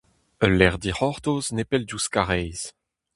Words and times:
Ul 0.45 0.53
lec'h 0.59 0.79
dic'hortoz 0.83 1.45
nepell 1.55 1.83
diouzh 1.87 2.09
Karaez. 2.13 2.61